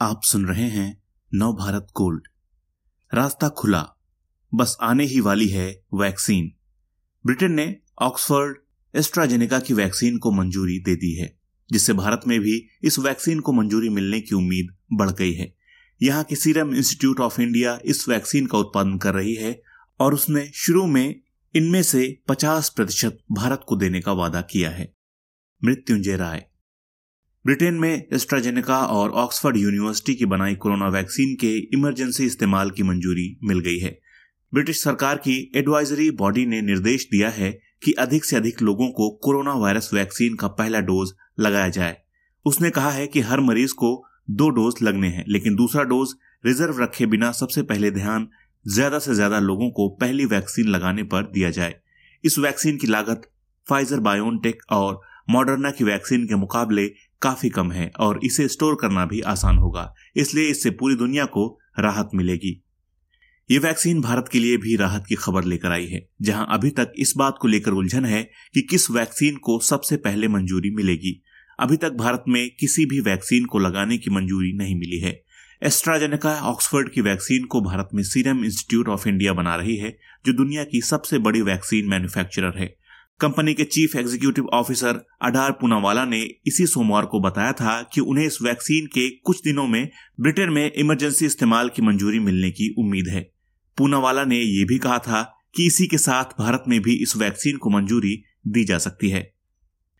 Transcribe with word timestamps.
आप 0.00 0.20
सुन 0.22 0.46
रहे 0.46 0.68
हैं 0.68 1.02
नव 1.34 1.52
भारत 1.52 1.86
गोल्ड 1.96 2.22
रास्ता 3.14 3.48
खुला। 3.48 3.88
बस 4.54 4.76
आने 4.82 5.04
ही 5.04 5.20
वाली 5.20 5.48
है 5.48 5.84
वैक्सीन। 5.94 6.52
ब्रिटेन 7.26 7.52
ने 7.52 7.76
ऑक्सफोर्ड 8.02 8.56
एस्ट्राजेनेका 8.94 9.58
की 9.58 9.74
वैक्सीन 9.74 10.18
को 10.18 10.32
मंजूरी 10.32 10.78
दे 10.78 10.96
दी 10.96 11.14
है, 11.14 11.38
जिससे 11.72 11.92
भारत 11.92 12.20
में 12.26 12.40
भी 12.40 12.68
इस 12.82 12.98
वैक्सीन 12.98 13.40
को 13.40 13.52
मंजूरी 13.52 13.88
मिलने 13.88 14.20
की 14.20 14.34
उम्मीद 14.34 14.76
बढ़ 14.92 15.10
गई 15.10 15.32
है। 15.32 15.56
यहाँ 16.02 16.24
की 16.24 16.36
सीरम 16.36 16.74
इंस्टीट्यूट 16.74 17.20
ऑफ़ 17.20 17.40
इंडिया 17.40 17.78
इस 17.84 18.08
वैक्सीन 18.08 18.46
का 18.46 18.58
उत्पादन 18.58 18.98
कर 18.98 19.14
रही 19.14 19.34
है 19.34 19.62
और 20.00 20.14
उसने 20.14 20.50
शुरू 20.54 20.86
में 20.86 21.20
इनमें 21.54 21.82
से 21.82 22.22
50 22.28 22.68
प्रतिशत 22.68 23.18
भारत 23.32 23.64
को 23.68 23.76
देने 23.76 24.00
का 24.00 24.12
वादा 24.12 24.40
किया 24.40 24.70
है। 24.70 24.94
मृत्युंजय 25.64 26.16
राय। 26.16 26.46
ब्रिटेन 27.46 27.74
में 27.74 28.06
एस्ट्राजेनेका 28.12 28.76
और 28.90 29.10
ऑक्सफोर्ड 29.22 29.56
यूनिवर्सिटी 29.56 30.14
की 30.14 30.26
बनाई 30.26 30.54
कोरोना 30.54 30.88
वैक्सीन 30.88 31.34
के 31.40 31.50
इमरजेंसी 31.76 32.24
इस्तेमाल 32.26 32.70
की 32.70 32.82
मंजूरी 32.82 33.26
मिल 33.44 33.60
गई 33.60 33.78
है। 33.78 33.90
ब्रिटिश 34.52 34.82
सरकार 34.82 35.16
की 35.18 35.34
एडवाइजरी 35.56 36.10
बॉडी 36.16 36.44
ने 36.46 36.60
निर्देश 36.62 37.06
दिया 37.10 37.28
है 37.30 37.52
कि 37.84 37.92
अधिक 37.98 38.24
से 38.24 38.36
अधिक 38.36 38.62
लोगों 38.62 38.88
को 38.90 39.08
कोरोना 39.24 39.54
वायरस 39.54 39.90
वैक्सीन 39.94 40.34
का 40.34 40.48
पहला 40.56 40.80
डोज 40.82 41.12
लगाया 41.40 41.68
जाए। 41.68 41.96
उसने 42.46 42.70
कहा 42.70 42.90
है 42.90 43.06
कि 43.06 43.20
हर 43.20 43.40
मरीज़ 43.42 43.74
को 43.74 43.94
दो 44.30 44.50
डोज 44.50 44.82
लगने 44.82 45.08
हैं, 45.08 45.24
लेकिन 45.28 45.56
दूसरा 45.56 45.82
डोज 45.84 46.14
रिज़र्व 46.44 46.82
रखे 46.82 47.06
बिना 47.06 47.32
सबसे 47.34 47.62
पहले 47.64 47.90
ध्यान 47.92 48.28
ज़्यादा 48.64 48.98
से 48.98 49.14
ज़्यादा 49.14 49.38
लोगों 49.40 49.70
को 49.70 49.88
पहली 50.00 50.26
वैक्सीन 50.28 50.68
लगाने 50.68 51.02
पर 51.04 51.30
दिया 51.32 51.50
जाए। 51.52 51.80
इस 52.24 52.38
वैक्सीन 52.38 52.76
की 52.76 52.86
लागत 52.88 53.30
फाइजर 53.66 54.00
बायोनटेक 54.02 54.72
और 54.72 55.00
मॉडर्ना 55.30 55.70
की 55.70 55.84
वैक्सीन 55.84 56.26
के 56.26 56.34
मुकाबले 56.34 56.82
काफ़ी 57.22 57.48
कम 57.48 57.72
है 57.72 57.90
और 58.00 58.20
इसे 58.24 58.48
स्टोर 58.48 58.76
करना 58.80 59.06
भी 59.06 59.20
आसान 59.20 59.58
होगा। 59.58 59.92
इसलिए 60.16 60.50
इससे 60.50 60.70
पूरी 60.70 60.96
दुनिया 60.96 61.24
को 61.24 61.58
राहत 61.78 62.10
मिलेगी। 62.14 62.62
ये 63.50 63.58
वैक्सीन 63.58 64.00
भारत 64.00 64.28
के 64.32 64.38
लिए 64.38 64.56
भी 64.56 64.76
राहत 64.76 65.04
की 65.08 65.14
खबर 65.14 65.44
लेकर 65.44 65.72
आई 65.72 65.86
है, 65.86 66.08
जहाँ 66.22 66.46
अभी 66.50 66.70
तक 66.70 66.92
इस 66.98 67.12
बात 67.16 67.38
को 67.40 67.48
लेकर 67.48 67.70
उलझन 67.70 68.04
है 68.04 68.22
कि 68.54 68.62
किस 68.62 68.90
वैक्सीन 68.90 69.36
को 69.36 69.58
सबसे 69.58 69.96
पहले 69.96 70.28
मंजूरी 70.28 70.70
मिलेगी। 70.70 71.22
अभी 71.60 71.76
तक 71.76 71.92
भारत 71.92 72.24
में 72.28 72.50
किसी 72.60 72.86
भी 72.86 73.00
वैक्सीन 73.00 73.44
को 73.44 73.58
लगाने 73.58 73.98
की 73.98 74.10
मंजूरी 74.10 74.52
नहीं 74.52 74.74
मिली 74.74 74.98
है। 74.98 75.22
एस्ट्राजेनेका 75.62 76.34
ऑक्सफोर्ड 76.42 76.90
की 76.90 77.00
वैक्सीन 77.00 77.44
को 77.44 77.60
भारत 77.60 77.88
में 77.94 78.02
सीरम 78.02 78.44
इंस्टीट्यूट 78.44 78.88
ऑफ़ 78.88 79.08
इंडिया 79.08 79.32
बना 79.32 79.54
रही 79.56 79.76
है, 79.76 79.96
जो 80.26 80.32
दुनिया 80.32 80.64
की 80.64 80.80
सबसे 80.80 81.18
बड़ी 81.18 81.42
वैक्सीन 81.42 81.88
मैन्युफैक्चरर 81.88 82.58
है। 82.58 82.76
कंपनी 83.20 83.54
के 83.54 83.64
chief 83.64 83.94
executive 83.96 84.46
officer 84.46 85.00
Adar 85.22 85.52
Poonawalla 85.52 86.04
ने 86.04 86.20
इसी 86.46 86.66
सोमवार 86.66 87.06
को 87.06 87.20
बताया 87.20 87.52
था 87.52 87.82
कि 87.82 88.00
उन्हें 88.00 88.26
इस 88.26 88.38
वैक्सीन 88.42 88.86
के 88.86 89.08
कुछ 89.10 89.40
दिनों 89.44 89.66
में 89.66 89.88
ब्रिटेन 90.20 90.50
में 90.50 90.72
इमरजेंसी 90.72 91.26
इस्तेमाल 91.26 91.68
की 91.68 91.82
मंजूरी 91.82 92.18
मिलने 92.18 92.50
की 92.50 92.74
उम्मीद 92.78 93.08
है। 93.08 93.32
पूनावाला 93.78 94.24
ने 94.24 94.40
यह 94.40 94.66
भी 94.66 94.78
कहा 94.78 94.98
था 94.98 95.22
कि 95.54 95.66
इसी 95.66 95.86
के 95.86 95.98
साथ 95.98 96.24
भारत 96.38 96.64
में 96.68 96.80
भी 96.82 96.94
इस 97.02 97.16
वैक्सीन 97.16 97.56
को 97.56 97.70
मंजूरी 97.70 98.22
दी 98.46 98.64
जा 98.64 98.78
सकती 98.78 99.10
है। 99.10 99.34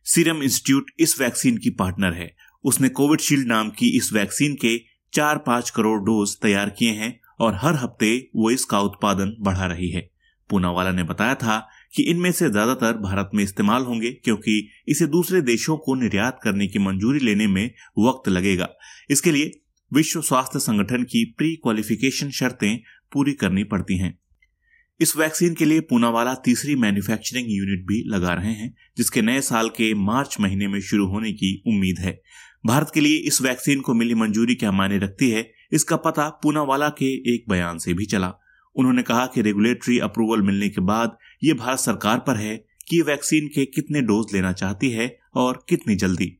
सीरम 0.04 0.42
इंस्टीट्यूट 0.42 0.90
इस 0.98 1.20
वैक्सीन 1.20 1.56
की 1.56 1.70
पार्टनर 1.70 2.12
है। 2.12 2.36
उसने 2.64 2.88
कोविडशील्ड 2.88 3.48
नाम 3.48 3.70
की 3.70 3.88
इस 3.96 4.12
वैक्सीन 4.12 4.54
के 4.54 4.80
चार 5.12 5.38
पाँच 5.38 5.70
करोड़ 5.70 5.98
डोज 6.00 6.36
तैयार 6.42 6.70
किए 6.70 6.90
हैं 6.90 7.20
और 7.40 7.54
हर 7.54 7.74
हफ़्ते 7.74 8.30
वो 8.36 8.50
इसका 8.50 8.80
उत्पादन 8.80 9.36
बढ़ा 9.40 9.66
रही 9.66 9.90
है। 9.90 10.10
पूनावाला 10.50 10.92
ने 10.92 11.02
बताया 11.02 11.34
था 11.34 11.68
कि 11.94 12.02
इनमें 12.02 12.30
से 12.32 12.50
ज़्यादातर 12.50 12.92
भारत 12.92 13.30
में 13.34 13.42
इस्तेमाल 13.44 13.82
होंगे, 13.82 14.10
क्योंकि 14.12 14.68
इसे 14.88 15.06
दूसरे 15.06 15.40
देशों 15.40 15.76
को 15.76 15.94
निर्यात 15.94 16.40
करने 16.42 16.66
की 16.66 16.78
मंजूरी 16.78 17.20
लेने 17.20 17.46
में 17.46 17.70
वक्त 17.98 18.28
लगेगा। 18.28 18.68
इसके 19.10 19.32
लिए 19.32 19.50
विश्व 19.92 20.20
स्वास्थ्य 20.20 20.58
संगठन 20.58 21.02
की 21.02 21.24
प्री 21.38 21.54
क्वालिफिकेशन 21.54 22.30
शर्तें 22.30 22.78
पूरी 23.12 23.32
करनी 23.32 23.64
पड़ती 23.64 23.98
हैं। 23.98 24.18
इस 25.00 25.16
वैक्सीन 25.16 25.54
के 25.54 25.64
लिए 25.64 25.80
पूनावाला 25.80 26.34
तीसरी 26.34 26.74
मैन्युफैक्चरिंग 26.74 27.46
यूनिट 27.50 27.86
भी 27.86 28.02
लगा 28.06 28.32
रहे 28.34 28.52
हैं, 28.52 28.74
जिसके 28.96 29.22
नए 29.22 29.40
साल 29.40 29.68
के 29.68 29.92
मार्च 29.94 30.36
महीने 30.40 30.68
में 30.68 30.80
शुरू 30.80 31.06
होने 31.06 31.32
की 31.32 31.62
उम्मीद 31.66 31.98
है। 31.98 32.20
भारत 32.66 32.90
के 32.94 33.00
लिए 33.00 33.16
इस 33.18 33.40
वैक्सीन 33.42 33.80
को 33.80 33.94
मिली 33.94 34.14
मंजूरी 34.14 34.54
क्या 34.54 34.72
मायने 34.72 34.98
रखती 34.98 35.30
है, 35.30 35.50
इसका 35.72 35.96
पता 35.96 36.28
पूनावाला 36.42 36.88
के 36.88 37.12
एक 37.34 37.44
बयान 37.48 37.78
से 37.78 37.94
भी 37.94 38.04
चला। 38.04 38.32
उन्होंने 38.76 39.02
कहा 39.02 39.26
कि 39.26 39.42
रेगुलेटरी 39.42 39.98
अप्रूवल 39.98 40.42
मिलने 40.42 40.68
के 40.68 40.80
बाद 40.80 41.16
ये 41.44 41.54
भारत 41.54 41.78
सरकार 41.78 42.18
पर 42.18 42.36
है 42.36 42.56
कि 42.88 43.02
वैक्सीन 43.02 43.48
के 43.48 43.64
कितने 43.64 44.02
डोज 44.02 44.34
लेना 44.34 44.52
चाहती 44.52 44.90
है 44.90 45.18
और 45.34 45.64
कितनी 45.68 45.96
जल्दी। 45.96 46.38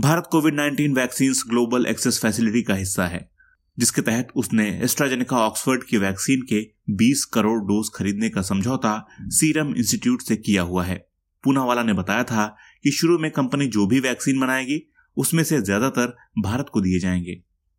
Bharat 0.00 0.28
Covid 0.30 0.54
19 0.54 0.94
vaccine 0.94 1.32
global 1.48 1.86
access 1.86 2.18
facility 2.22 2.62
का 2.62 2.74
हिस्सा 2.74 3.06
है, 3.06 3.30
जिसके 3.78 4.02
तहत 4.02 4.28
उसने 4.36 4.68
एस्ट्राजेनिका 4.82 5.36
ऑक्सफोर्ड 5.36 5.84
की 5.84 5.98
वैक्सीन 5.98 6.42
के 6.42 6.60
20 6.90 7.24
करोड़ 7.24 7.60
डोज 7.60 7.90
खरीदने 7.94 8.28
का 8.28 8.42
समझौता 8.42 9.06
सीरम 9.22 9.74
इंस्टीट्यूट 9.74 10.22
से 10.22 10.36
किया 10.36 10.62
हुआ 10.62 10.84
है। 10.84 11.06
पूनावाला 11.44 11.82
ने 11.82 11.92
बताया 11.92 12.22
था 12.22 12.56
कि 12.82 12.90
शुरू 12.90 13.18
में 13.18 13.30
कंपनी 13.30 13.66
जो 13.66 13.86
भी 13.86 14.00
वैक्सीन 14.00 14.40
बनाएगी, 14.40 14.90
उसमें 15.16 15.44
से 15.44 15.60
ज़्यादातर 15.62 16.16
भारत 16.38 16.66
को 16.72 16.80
दिए 16.80 16.98
जाएँगे। 17.00 17.34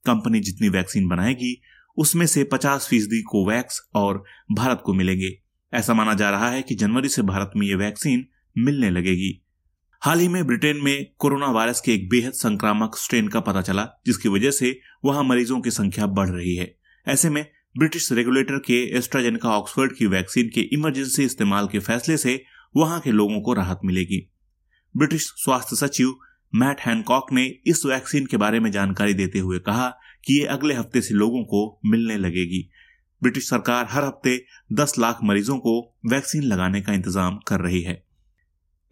कंपनी 0.05 0.39
जितनी 0.39 0.69
वैक्सीन 0.69 1.07
बनाएगी 1.07 1.61
उसमें 1.97 2.25
से 2.25 2.43
50 2.43 2.87
फ़ीसदी 2.87 3.21
कोवैक्स 3.21 3.89
और 3.95 4.23
भारत 4.51 4.81
को 4.85 4.93
मिलेंगे। 4.93 5.41
ऐसा 5.73 5.93
माना 5.93 6.13
जा 6.13 6.29
रहा 6.29 6.49
है 6.49 6.61
कि 6.61 6.75
जनवरी 6.75 7.09
से 7.09 7.21
भारत 7.21 7.51
में 7.55 7.67
ये 7.67 7.75
वैक्सीन 7.75 8.25
मिलने 8.57 8.89
लगेगी। 8.89 9.41
हाल 10.01 10.19
ही 10.19 10.27
में 10.27 10.47
ब्रिटेन 10.47 10.77
में 10.77 11.05
कोरोना 11.17 11.47
वायरस 11.47 11.81
के 11.81 11.93
एक 11.93 12.09
बेहद 12.09 12.31
संक्रामक 12.31 12.97
स्ट्रेन 12.97 13.27
का 13.27 13.39
पता 13.39 13.61
चला, 13.61 13.87
जिसकी 14.05 14.29
वजह 14.29 14.51
से 14.51 14.79
वहाँ 15.05 15.23
मरीजों 15.23 15.61
की 15.61 15.71
संख्या 15.71 16.05
बढ़ 16.05 16.29
रही 16.29 16.55
है। 16.55 16.77
ऐसे 17.07 17.29
में 17.29 17.51
ब्रिटिश 17.77 18.11
रेगुलेटर 18.11 18.59
के 18.59 18.97
एस्ट्राजेनिका 18.97 19.49
ऑक्सफोर्ड 19.49 19.95
की 19.95 20.05
वैक्सीन 20.05 20.49
के 20.49 20.61
इमरजेंसी 20.61 21.23
इस्तेमाल 21.23 21.67
के 21.67 21.79
फैसले 21.79 22.17
से 22.17 22.43
वहाँ 22.77 22.99
के 22.99 23.11
लोगों 23.11 23.41
को 23.41 23.53
राहत 23.53 23.79
मिलेगी। 23.85 24.31
ब्रिटिश 24.97 25.33
स्वास्थ्य 25.37 25.75
सचिव 25.75 26.15
मैट 26.55 26.79
हैनकॉक 26.79 27.33
ने 27.33 27.45
इस 27.67 27.85
वैक्सीन 27.85 28.25
के 28.25 28.37
बारे 28.37 28.59
में 28.59 28.71
जानकारी 28.71 29.13
देते 29.13 29.39
हुए 29.39 29.59
कहा 29.59 29.97
कि 30.25 30.39
ये 30.39 30.45
अगले 30.47 30.73
हफ़्ते 30.73 31.01
से 31.01 31.13
लोगों 31.13 31.43
को 31.43 31.79
मिलने 31.85 32.17
लगेगी। 32.17 32.67
ब्रिटिश 33.21 33.49
सरकार 33.49 33.87
हर 33.89 34.03
हफ़्ते 34.03 34.37
10 34.73 34.97
लाख 34.99 35.19
मरीजों 35.23 35.57
को 35.57 35.79
वैक्सीन 36.05 36.43
लगाने 36.43 36.81
का 36.81 36.93
इंतज़ाम 36.93 37.39
कर 37.47 37.59
रही 37.59 37.81
है। 37.81 38.03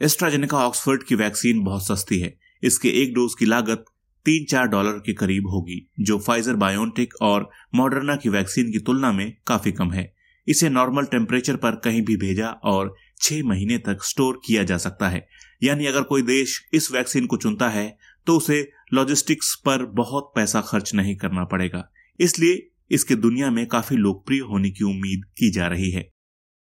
एस्ट्राजेनिका 0.01 0.57
ऑक्सफोर्ड 0.57 1.03
की 1.03 1.15
वैक्सीन 1.15 1.63
बहुत 1.63 1.87
सस्ती 1.87 2.19
है। 2.19 2.33
इसके 2.63 2.89
एक 3.01 3.13
डोज 3.13 3.33
की 3.39 3.45
लागत 3.45 3.85
तीन 4.25 4.45
चार 4.45 4.67
डॉलर 4.67 4.99
के 4.99 5.13
करीब 5.13 5.47
होगी, 5.47 5.87
जो 5.99 6.17
फाइजर 6.17 6.55
बायोनटेक 6.55 7.13
और 7.21 7.49
मॉडर्ना 7.75 8.15
की 8.15 8.29
वैक्सीन 8.29 8.71
की 8.71 8.79
तुलना 8.79 9.11
में 9.11 9.31
काफ़ी 9.47 9.71
कम 9.71 9.91
है। 9.91 10.11
इसे 10.47 10.69
नॉर्मल 10.69 11.05
टेम्परेचर 11.05 11.55
पर 11.55 11.75
कहीं 11.75 12.01
भी 12.01 12.15
भेजा 12.17 12.49
और 12.63 12.93
छह 13.21 13.43
महीने 13.43 13.77
तक 13.77 14.03
स्टोर 14.03 14.39
किया 14.45 14.63
जा 14.63 14.77
सकता 14.77 15.09
है। 15.09 15.27
यानी 15.63 15.85
अगर 15.85 16.03
कोई 16.03 16.21
देश 16.21 16.59
इस 16.73 16.91
वैक्सीन 16.91 17.25
को 17.25 17.37
चुनता 17.37 17.69
है 17.69 17.85
तो 18.27 18.35
उसे 18.37 18.61
लॉजिस्टिक्स 18.93 19.53
पर 19.65 19.85
बहुत 19.95 20.31
पैसा 20.35 20.61
खर्च 20.61 20.93
नहीं 20.95 21.15
करना 21.15 21.43
पड़ेगा। 21.43 21.87
इसलिए 22.19 22.69
इसके 22.91 23.15
दुनिया 23.15 23.49
में 23.51 23.65
काफ़ी 23.67 23.95
लोकप्रिय 23.97 24.39
होने 24.41 24.69
की 24.71 24.83
उम्मीद 24.83 25.23
की 25.37 25.49
जा 25.51 25.67
रही 25.67 25.89
है। 25.91 26.09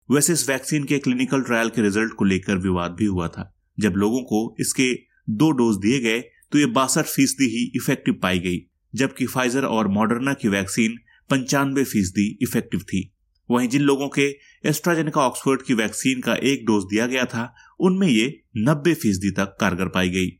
वैसे 0.08 0.32
इस 0.32 0.48
वैक्सीन 0.48 0.84
के 0.84 0.98
क्लिनिकल 0.98 1.42
ट्रायल 1.42 1.68
के 1.68 1.82
रिज़ल्ट 1.82 2.12
को 2.12 2.24
लेकर 2.24 2.56
विवाद 2.58 2.92
भी 2.92 3.06
हुआ 3.06 3.28
था। 3.28 3.52
जब 3.78 3.94
लोगों 3.96 4.22
को 4.22 4.54
इसके 4.60 4.92
दो 5.30 5.50
डोज 5.52 5.76
दिए 5.76 5.98
गए 6.00 6.20
तो 6.52 6.58
ये 6.58 6.66
बासठ 6.68 7.06
फ़ीसदी 7.06 7.44
ही 7.48 7.64
इफ़ेक्टिव 7.76 8.18
पाई 8.22 8.38
गई, 8.38 8.58
जबकि 8.94 9.26
फाइजर 9.26 9.64
और 9.64 9.88
मॉडर्ना 9.88 10.34
की 10.34 10.48
वैक्सीन 10.48 10.96
पंचानवे 11.30 11.84
फ़ीसदी 11.84 12.26
इफ़ेक्टिव 12.42 12.80
थी। 12.82 13.08
वहीं 13.48 13.68
जिन 13.68 13.82
लोगों 13.82 14.08
के 14.08 14.28
एस्ट्राजेनिका 14.64 15.20
ऑक्सफोर्ड 15.20 15.62
की 15.62 15.74
वैक्सीन 15.74 16.20
का 16.20 16.34
एक 16.34 16.64
डोज 16.66 16.84
दिया 16.84 17.06
गया 17.06 17.24
था, 17.24 17.54
उनमें 17.80 18.06
ये 18.08 18.42
नब्बे 18.58 18.94
फ़ीसदी 18.94 19.30
तक 19.30 19.56
कारगर 19.60 19.88
पाई 19.88 20.08
गई। 20.08 20.30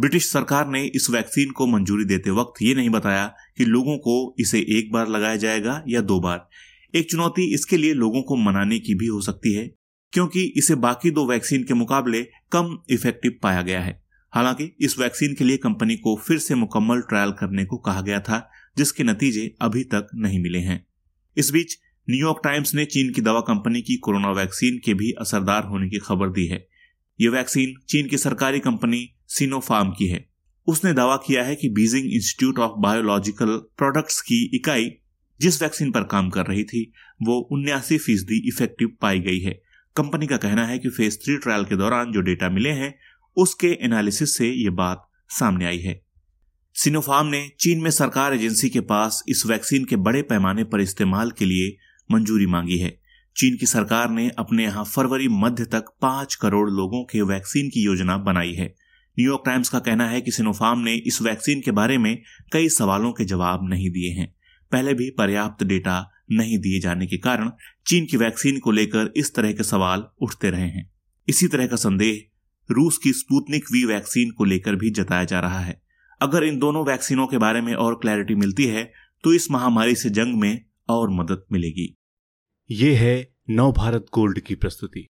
ब्रिटिश 0.00 0.30
सरकार 0.32 0.68
ने 0.68 0.86
इस 0.86 1.10
वैक्सीन 1.10 1.50
को 1.50 1.66
मंजूरी 1.66 2.04
देते 2.04 2.30
वक्त 2.30 2.62
ये 2.62 2.74
नहीं 2.74 2.90
बताया 2.90 3.34
कि 3.56 3.64
लोगों 3.64 3.98
को 3.98 4.34
इसे 4.38 4.58
एक 4.60 4.92
बार 4.92 5.08
लगाया 5.08 5.36
जाएगा 5.36 5.84
या 5.88 6.00
दो 6.00 6.20
बार। 6.20 6.48
एक 6.94 7.10
चुनौती 7.10 7.54
इसके 7.54 7.76
लिए 7.76 7.94
लोगों 7.94 8.22
को 8.22 8.36
मनाने 8.36 8.78
की 8.78 8.94
भी 8.94 9.06
हो 9.06 9.20
सकती 9.20 9.54
है, 9.54 9.74
क्योंकि 10.12 10.54
इसे 10.56 10.74
बाकी 10.74 11.10
दो 11.10 11.26
वैक्सीन 11.26 11.64
के 11.64 11.74
मुकाबले 11.74 12.22
कम 12.22 12.78
इफ़ेक्टिव 12.90 13.38
पाया 13.42 13.62
गया 13.62 13.80
है। 13.80 14.02
हालाँकि 14.32 14.76
इस 14.80 14.98
वैक्सीन 14.98 15.34
के 15.34 15.44
लिए 15.44 15.56
कंपनी 15.56 15.96
को 15.96 16.16
फिर 16.16 16.38
से 16.38 16.54
मुकम्मल 16.54 17.00
ट्रायल 17.00 17.32
करने 17.32 17.64
को 17.64 17.76
कहा 17.76 18.00
गया 18.00 18.20
था, 18.20 18.50
जिसके 18.76 19.04
नतीजे 19.04 19.54
अभी 19.60 19.84
तक 19.84 20.08
नहीं 20.14 20.42
मिले 20.42 20.58
हैं। 20.58 20.86
इस 21.36 21.50
बीच 21.50 21.78
न्यूयॉर्क 22.10 22.40
टाइम्स 22.44 22.74
ने 22.74 22.84
चीन 22.84 23.12
की 23.12 23.20
दवा 23.20 23.40
कंपनी 23.40 23.82
की 23.82 23.96
कोरोना 23.96 24.30
वैक्सीन 24.30 24.80
के 24.84 24.94
भी 24.94 25.12
असरदार 25.12 25.64
होने 25.64 25.88
की 25.88 25.98
खबर 25.98 26.28
दी 26.28 26.46
है। 26.46 26.68
ये 27.20 27.28
वैक्सीन 27.28 27.74
चीन 27.88 28.08
की 28.08 28.18
सरकारी 28.18 28.60
कंपनी 28.60 29.14
सिनोफार्म 29.38 29.90
की 29.90 30.06
है। 30.06 30.28
उसने 30.66 30.92
दावा 30.92 31.16
किया 31.16 31.42
है 31.42 31.54
कि 31.54 31.68
Beijing 31.68 32.12
Institute 32.12 32.58
of 32.58 32.72
biological 32.78 33.56
products 33.76 34.20
की 34.20 34.50
इकाई 34.54 34.90
जिस 35.40 35.62
वैक्सीन 35.62 35.90
पर 35.92 36.02
काम 36.02 36.30
कर 36.30 36.46
रही 36.46 36.64
थी, 36.64 36.92
वो 37.22 37.48
उन्यासी 37.52 37.98
फ़ीसदी 37.98 38.48
इफ़ेक्टिव 38.48 38.96
पाई 39.00 39.20
गई 39.20 39.40
है। 39.40 39.62
कंपनी 39.96 40.26
का 40.26 40.36
कहना 40.36 40.66
है 40.66 40.78
कि 40.78 40.88
फ़ेज़ 40.88 41.18
थ्री 41.18 41.36
ट्रायल 41.36 41.64
के 41.64 41.76
दौरान 41.76 42.12
जो 42.12 42.20
डेटा 42.20 42.50
मिले 42.50 42.68
हैं, 42.68 42.94
उसके 43.36 43.78
एनालिसिस 43.82 44.36
से 44.36 44.50
ये 44.50 44.70
बात 44.70 45.08
सामने 45.28 45.64
आई 45.64 45.78
है। 45.78 46.00
सिनोफार्म 46.74 47.26
ने 47.26 47.50
चीन 47.60 47.80
में 47.80 47.90
सरकार 47.90 48.34
एजेंसी 48.34 48.68
के 48.68 48.80
पास 48.80 49.22
इस 49.28 49.46
वैक्सीन 49.46 49.84
के 49.84 49.96
बड़े 49.96 50.22
पैमाने 50.22 50.64
पर 50.64 50.80
इस्तेमाल 50.80 51.30
के 51.30 51.44
लिए 51.44 51.76
मंजूरी 52.12 52.46
मांगी 52.46 52.78
है। 52.78 53.00
चीन 53.36 53.56
की 53.56 53.66
सरकार 53.66 54.10
ने 54.10 54.30
अपने 54.38 54.64
यहाँ 54.64 54.84
फरवरी 54.84 55.28
मध्य 55.28 55.64
तक 55.64 55.84
पाँच 56.00 56.34
करोड़ 56.34 56.70
लोगों 56.70 57.04
के 57.04 57.22
वैक्सीन 57.22 57.68
की 57.68 57.84
योजना 57.84 58.16
बनाई 58.18 58.52
है। 58.52 58.74
न्यूयॉर्क 59.20 59.42
टाइम्स 59.46 59.68
का 59.68 59.78
कहना 59.78 60.08
है 60.08 60.20
कि 60.20 60.30
सिनोफार्म 60.30 60.78
ने 60.80 60.94
इस 61.06 61.20
वैक्सीन 61.22 61.60
के 61.60 61.70
बारे 61.70 61.96
में 61.98 62.16
कई 62.52 62.68
सवालों 62.68 63.12
के 63.12 63.24
जवाब 63.24 63.68
नहीं 63.68 63.90
दिए 63.90 64.12
हैं। 64.12 64.34
पहले 64.72 64.94
भी 64.94 65.10
पर्याप्त 65.10 65.64
डेटा 65.64 65.96
नहीं 66.32 66.58
दिए 66.58 66.80
जाने 66.80 67.06
के 67.06 67.16
कारण 67.18 67.50
चीन 67.86 68.06
की 68.06 68.16
वैक्सीन 68.16 68.58
को 68.58 68.70
लेकर 68.70 69.12
इस 69.16 69.34
तरह 69.34 69.52
के 69.52 69.64
सवाल 69.64 70.04
उठते 70.22 70.50
रहे 70.50 70.68
हैं। 70.68 70.88
इसी 71.28 71.48
तरह 71.48 71.66
का 71.66 71.76
संदेह 71.76 72.22
रूस 72.68 72.98
की 72.98 73.12
स्पूतनिक 73.12 73.64
वी 73.72 73.84
वैक्सीन 73.84 74.30
को 74.30 74.44
लेकर 74.44 74.76
भी 74.76 74.90
जताया 74.90 75.24
जा 75.24 75.40
रहा 75.40 75.60
है। 75.60 75.80
अगर 76.20 76.44
इन 76.44 76.58
दोनों 76.58 76.84
वैक्सीनों 76.86 77.26
के 77.26 77.38
बारे 77.38 77.60
में 77.60 77.74
और 77.74 77.94
क्लैरिटी 77.94 78.34
मिलती 78.34 78.66
है 78.66 78.90
तो 79.24 79.34
इस 79.34 79.50
महामारी 79.50 79.94
से 79.94 80.10
जंग 80.10 80.40
में 80.40 80.64
और 80.88 81.10
मदद 81.10 81.44
मिलेगी। 81.52 81.94
ये 82.70 82.94
है 82.94 83.32
नव 83.50 83.72
भारत 83.72 84.06
गोल्ड 84.14 84.40
की 84.40 84.54
प्रस्तुति। 84.54 85.06